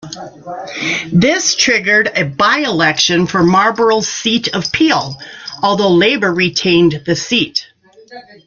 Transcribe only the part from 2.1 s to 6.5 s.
a by-election for Marlborough's seat of Peel, although Labor